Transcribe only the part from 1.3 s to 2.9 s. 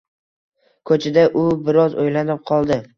u biroz o`ylanib qoldi